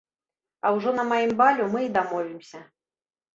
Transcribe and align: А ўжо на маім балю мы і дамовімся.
А 0.65 0.71
ўжо 0.77 0.93
на 0.99 1.05
маім 1.11 1.33
балю 1.41 1.67
мы 1.75 1.85
і 1.89 1.93
дамовімся. 1.99 2.65